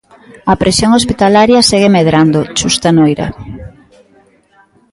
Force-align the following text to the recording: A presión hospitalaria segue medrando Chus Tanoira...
A 0.51 0.53
presión 0.61 0.91
hospitalaria 0.97 1.65
segue 1.69 1.93
medrando 1.97 2.39
Chus 2.55 2.75
Tanoira... 2.81 3.27